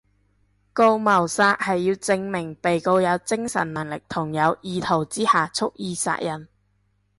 [0.73, 6.47] 告謀殺係要證明被告有精神能力同有意圖之下蓄意殺人